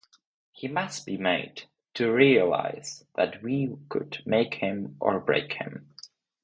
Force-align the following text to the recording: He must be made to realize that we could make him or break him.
He 0.51 0.67
must 0.67 1.05
be 1.05 1.15
made 1.15 1.65
to 1.93 2.11
realize 2.11 3.05
that 3.13 3.43
we 3.43 3.77
could 3.87 4.23
make 4.25 4.55
him 4.55 4.97
or 4.99 5.19
break 5.19 5.53
him. 5.53 5.93